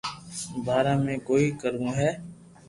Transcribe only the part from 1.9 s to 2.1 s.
ھي